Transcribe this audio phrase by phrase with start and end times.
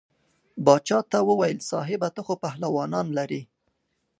[0.65, 3.41] باچا ته وویل صاحبه ته خو پهلوانان لرې.